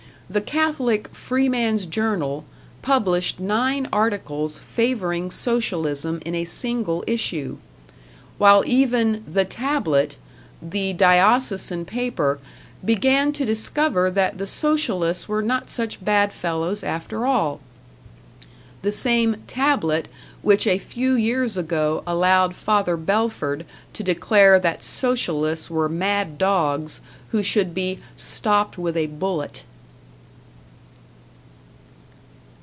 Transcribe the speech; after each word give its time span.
The 0.31 0.39
Catholic 0.39 1.09
"Freeman's 1.09 1.85
Journal" 1.85 2.45
published 2.81 3.41
nine 3.41 3.89
articles 3.91 4.59
favoring 4.59 5.29
Socialism 5.29 6.21
in 6.25 6.33
a 6.35 6.45
single 6.45 7.03
issue; 7.05 7.57
while 8.37 8.63
even 8.65 9.25
"The 9.27 9.43
Tablet," 9.43 10.15
the 10.61 10.93
diocesan 10.93 11.83
paper, 11.83 12.39
began 12.85 13.33
to 13.33 13.43
discover 13.43 14.09
that 14.09 14.37
the 14.37 14.47
Socialists 14.47 15.27
were 15.27 15.41
not 15.41 15.69
such 15.69 16.01
bad 16.01 16.31
fellows 16.31 16.81
after 16.81 17.25
all. 17.25 17.59
The 18.83 18.91
same 18.93 19.43
"Tablet" 19.47 20.07
which 20.43 20.65
a 20.65 20.77
few 20.79 21.13
years 21.15 21.57
ago 21.57 22.03
allowed 22.07 22.55
Father 22.55 22.95
Belford 22.95 23.65
to 23.91 24.01
declare 24.01 24.59
that 24.59 24.81
Socialists 24.81 25.69
were 25.69 25.89
mad 25.89 26.37
dogs 26.37 27.01
who 27.31 27.43
should 27.43 27.73
be 27.73 27.99
"stopped 28.15 28.77
with 28.77 28.95
a 28.95 29.07
bullet"! 29.07 29.63